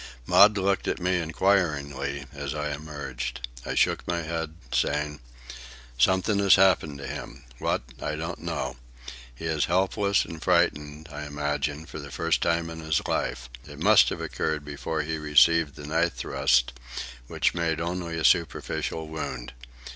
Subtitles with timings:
[0.25, 3.47] Maud looked at me inquiringly as I emerged.
[3.67, 5.19] I shook my head, saying:
[5.95, 7.43] "Something has happened to him.
[7.59, 8.77] What, I don't know.
[9.35, 13.47] He is helpless, and frightened, I imagine, for the first time in his life.
[13.67, 16.73] It must have occurred before he received the knife thrust,
[17.27, 19.53] which made only a superficial wound.